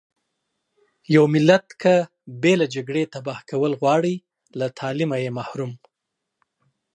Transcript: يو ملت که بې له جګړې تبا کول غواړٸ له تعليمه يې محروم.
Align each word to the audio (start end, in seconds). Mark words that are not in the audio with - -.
يو 1.15 1.23
ملت 1.33 1.65
که 1.81 1.93
بې 2.41 2.53
له 2.61 2.65
جګړې 2.75 3.03
تبا 3.13 3.35
کول 3.49 3.71
غواړٸ 3.81 4.03
له 4.59 4.65
تعليمه 4.79 5.15
يې 5.23 5.29
محروم. 5.37 5.73